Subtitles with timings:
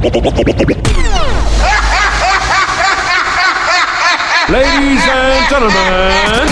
[0.00, 0.16] Ladies
[5.06, 6.48] and gentlemen,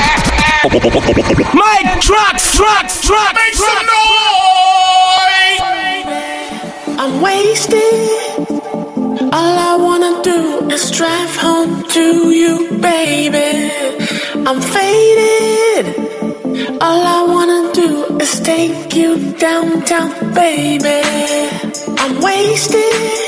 [1.55, 5.65] Mike Trax, Trax, Trax, make some noise!
[7.01, 8.51] I'm wasted.
[9.33, 13.71] All I wanna do is drive home to you, baby.
[14.47, 15.87] I'm faded.
[16.83, 21.01] All I wanna do is take you downtown, baby.
[21.99, 23.28] I'm wasted.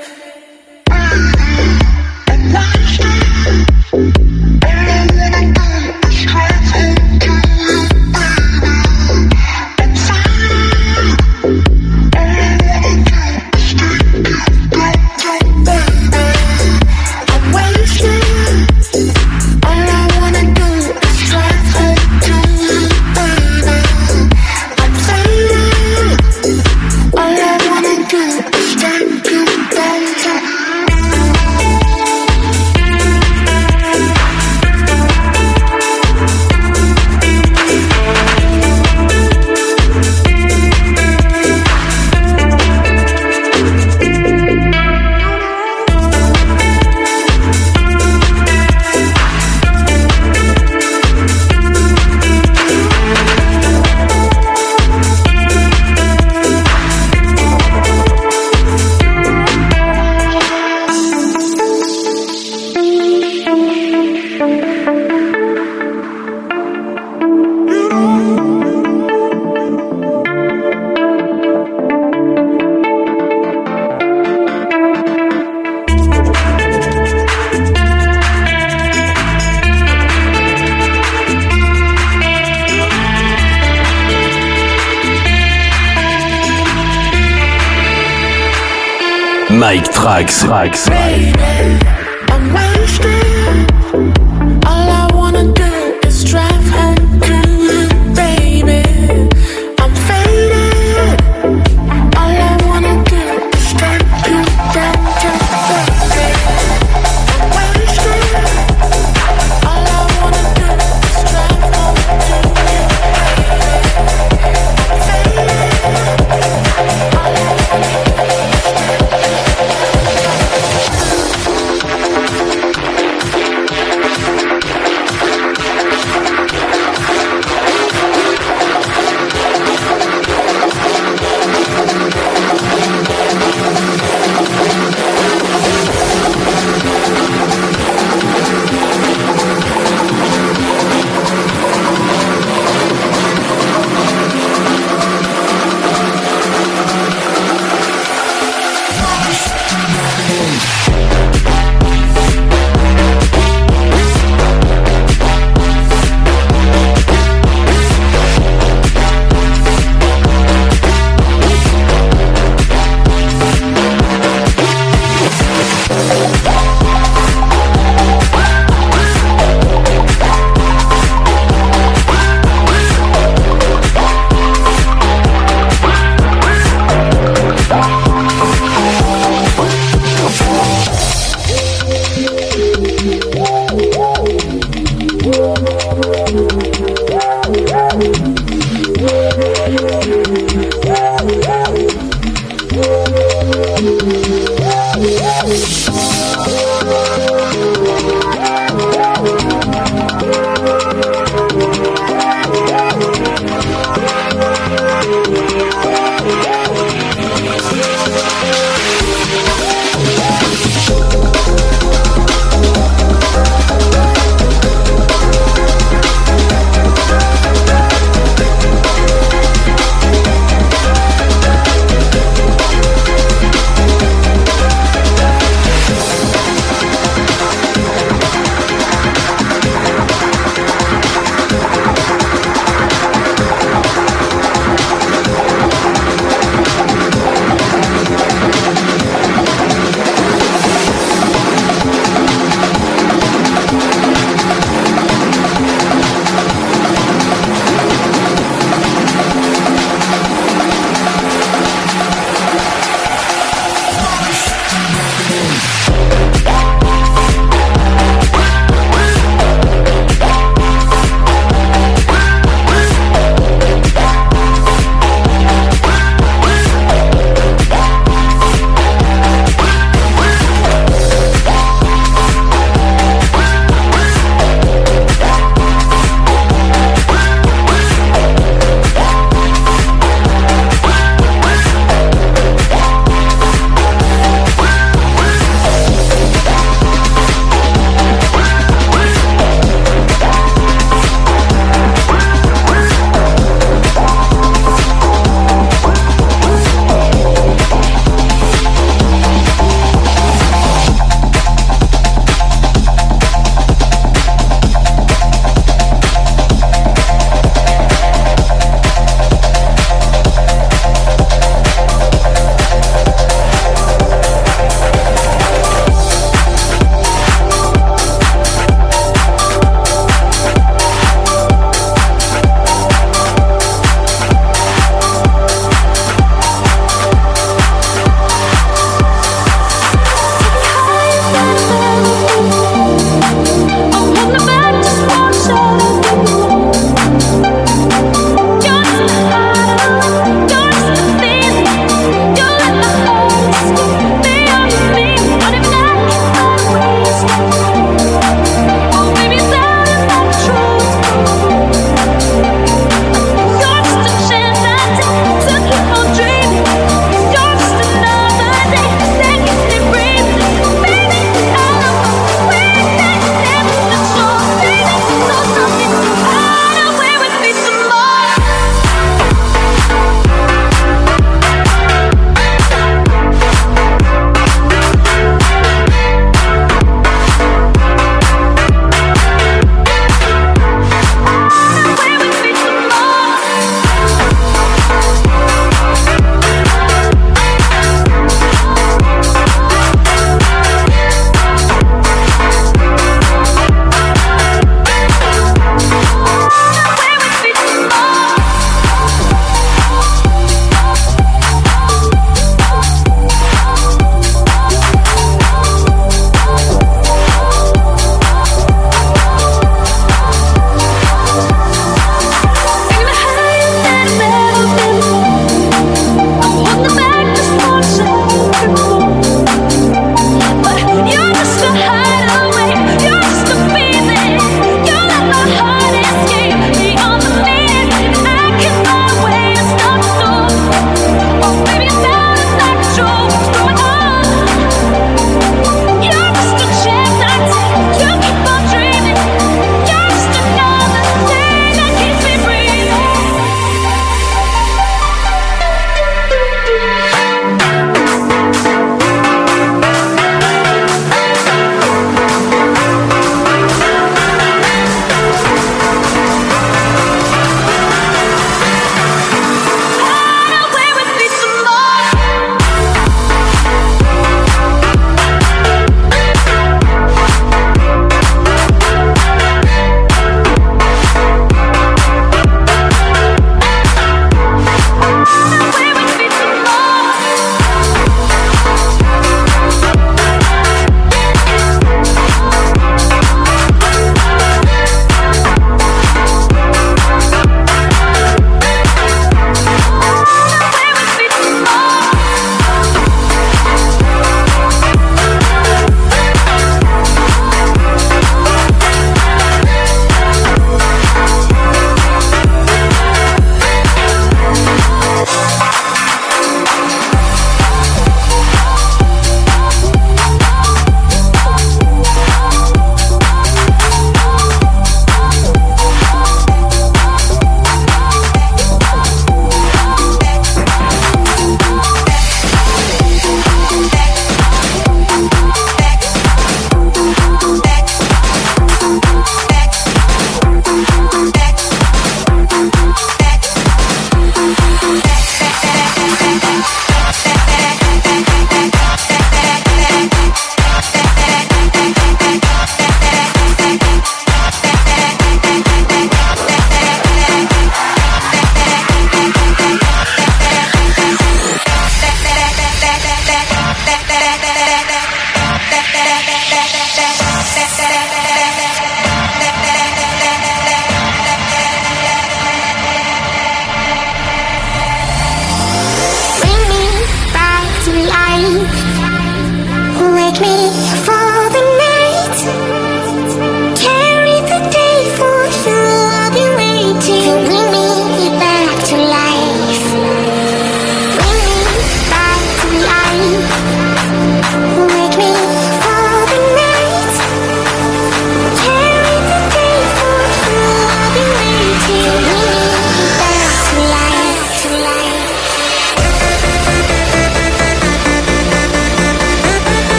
[90.11, 90.89] Mike Trax.
[90.89, 91.40] Trax.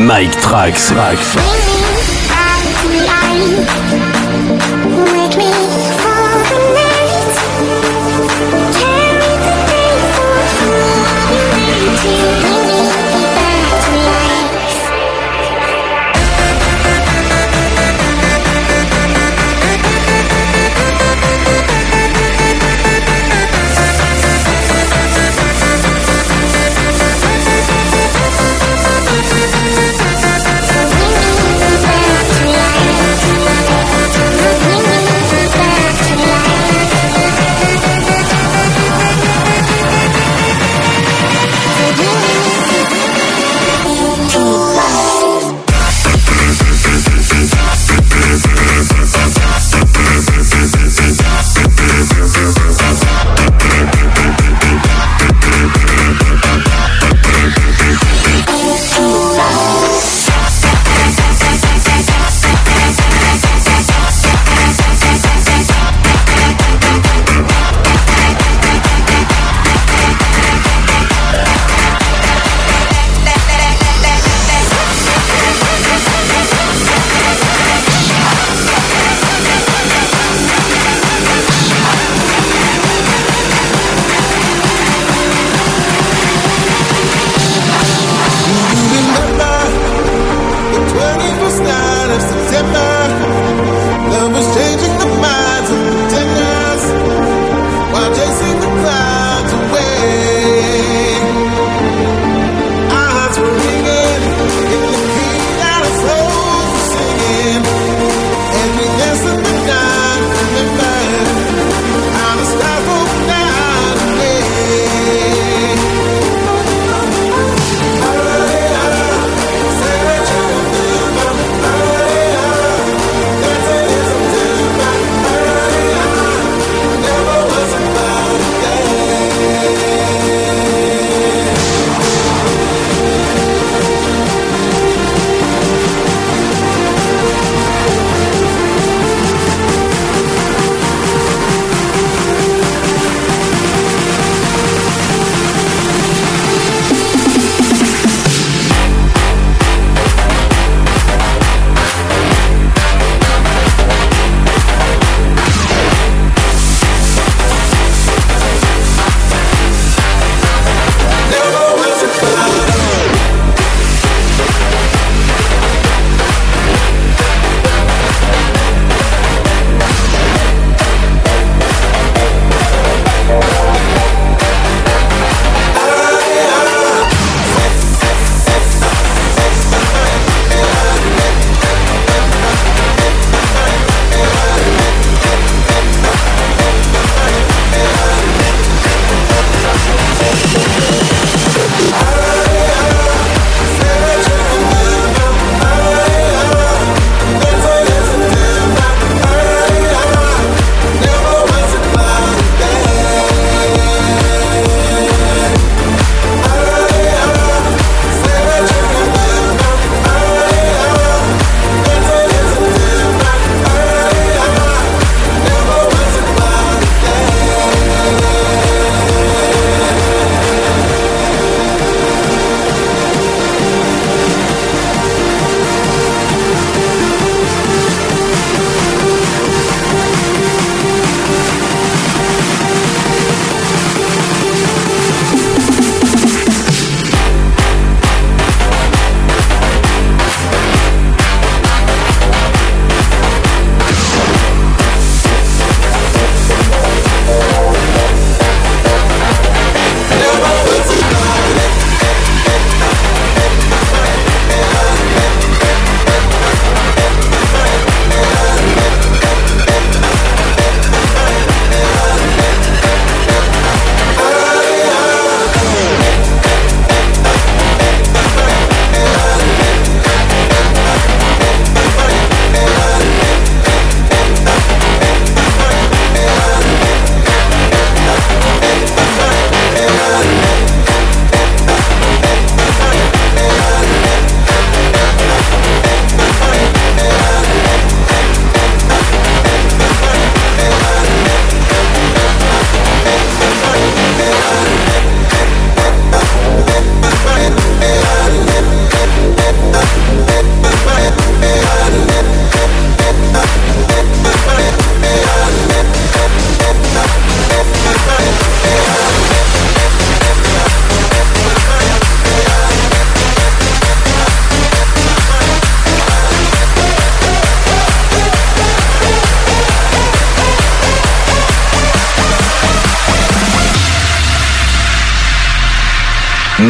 [0.00, 0.88] Mike Trax.
[0.88, 1.36] Trax.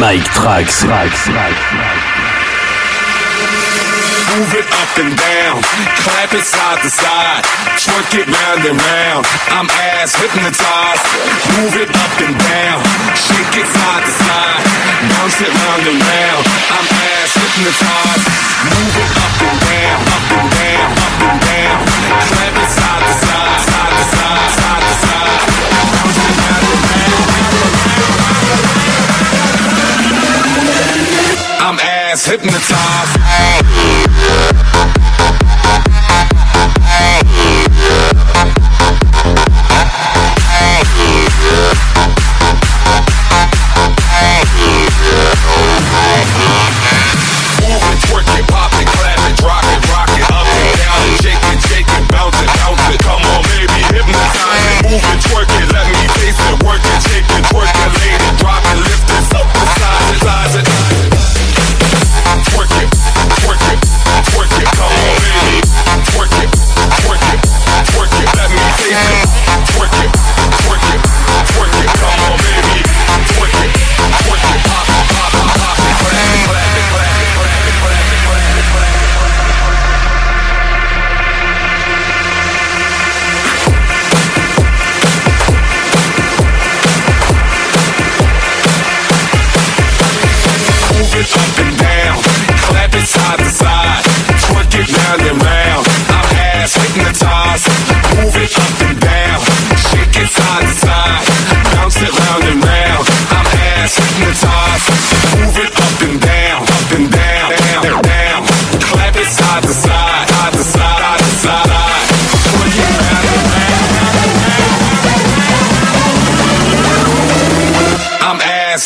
[0.01, 0.81] Mike Trax.
[4.33, 5.61] Move it up and down,
[6.01, 7.45] clap it side to side,
[7.77, 9.27] twerk it round and round.
[9.53, 11.05] I'm ass hypnotized.
[11.53, 12.81] Move it up and down,
[13.13, 14.65] shake it side to side,
[15.13, 16.43] bounce it round and round.
[16.49, 18.25] I'm ass hypnotized.
[18.73, 20.10] Move it up and down.
[32.13, 33.80] It's hypnotized.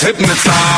[0.05, 0.74] hypnotized.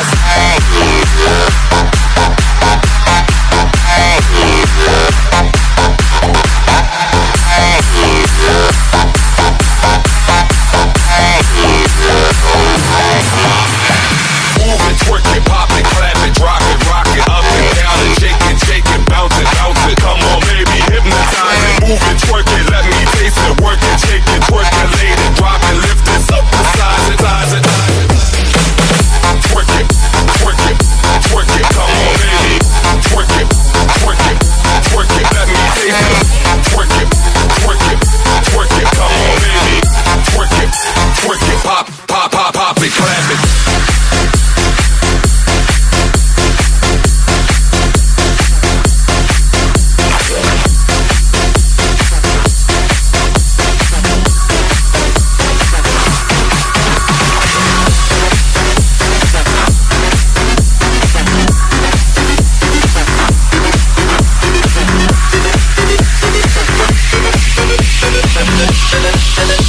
[68.98, 69.67] feeling, feeling.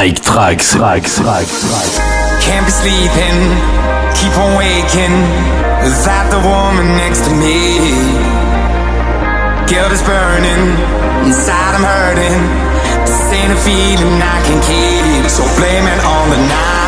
[0.00, 0.72] Mike Trax.
[0.72, 1.20] Trax.
[1.20, 1.44] Trax.
[1.60, 2.00] Trax.
[2.40, 3.38] Can't be sleeping,
[4.16, 5.12] keep on waking
[5.84, 7.92] Is that the woman next to me.
[9.68, 10.72] Guilt is burning,
[11.28, 12.40] inside I'm hurting.
[13.04, 16.80] This ain't a feeling I can keep, so blame it on the night.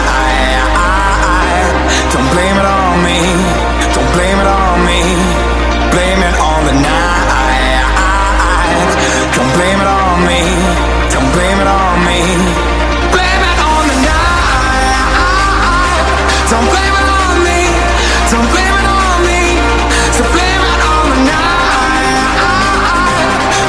[2.16, 3.20] Don't blame it on me,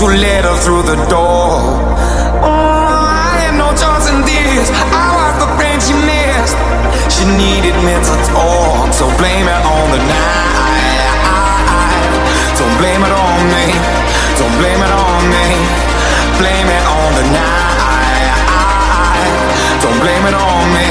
[0.00, 1.60] to let her through the door.
[2.40, 4.72] Oh, I had no choice in this.
[4.72, 6.56] I was the friend she missed.
[7.12, 11.04] She needed me to talk, so blame it on the night.
[12.56, 13.76] Don't blame it on me.
[14.40, 15.46] Don't blame it on me.
[16.40, 18.40] Blame it on the night.
[19.84, 20.88] Don't blame it on me.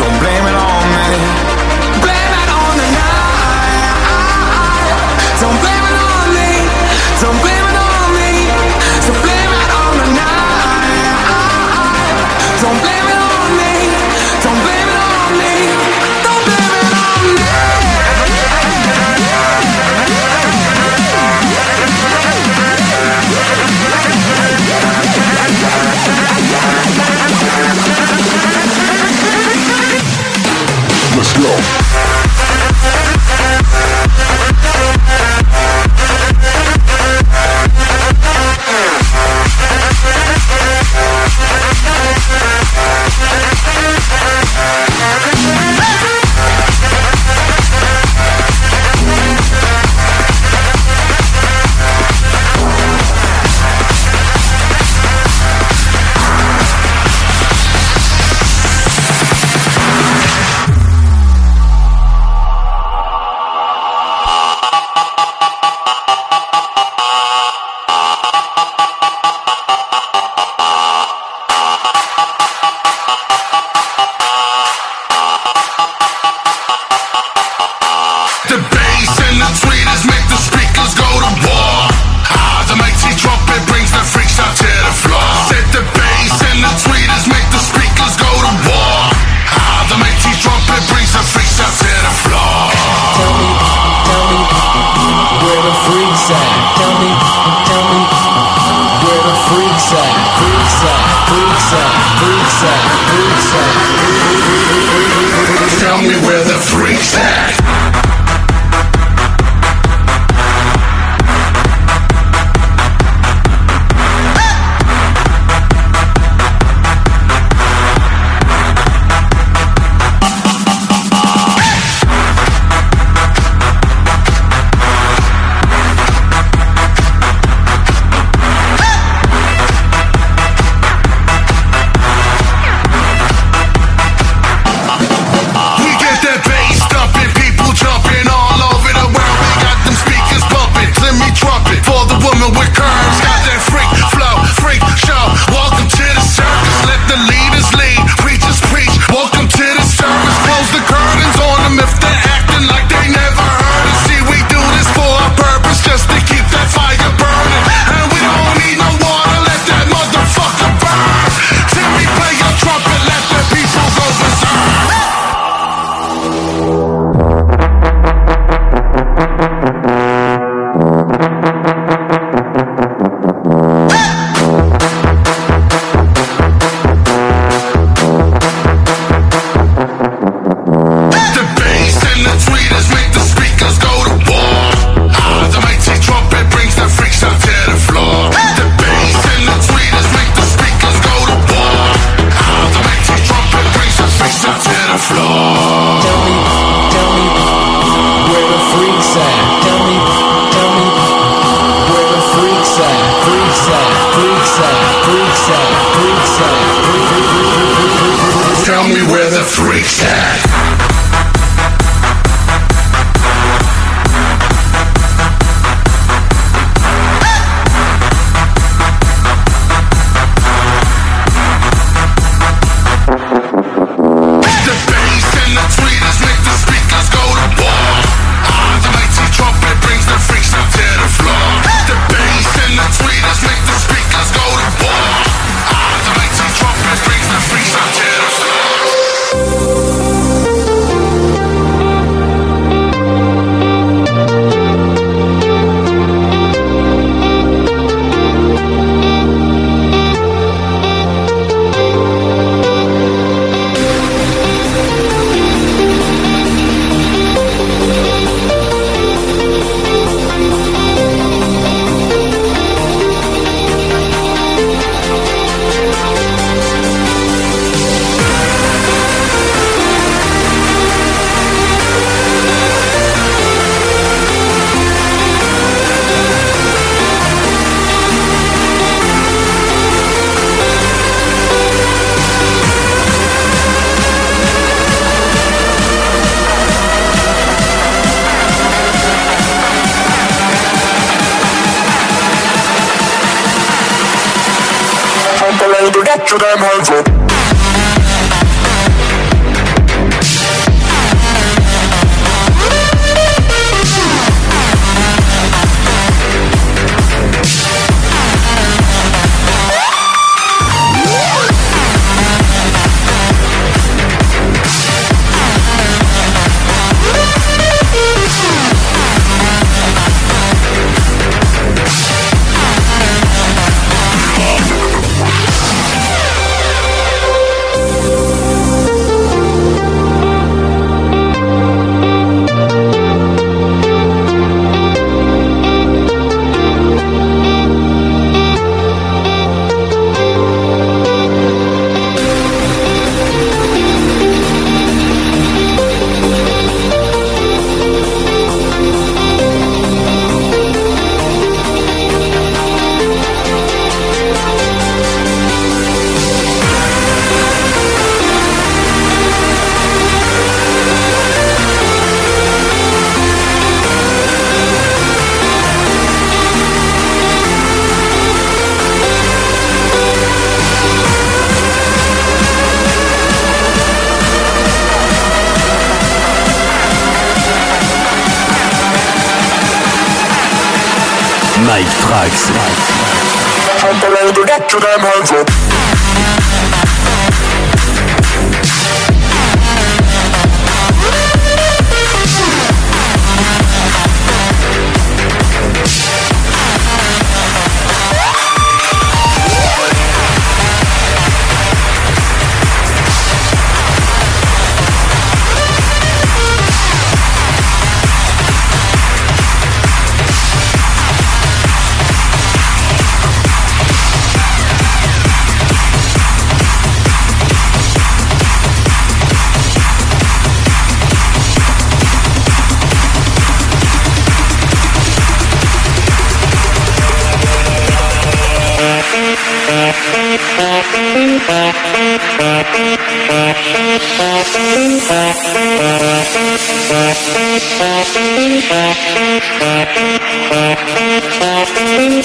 [0.00, 1.49] Don't blame it on me.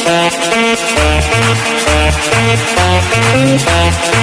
[0.05, 0.45] Thank
[4.09, 4.14] you.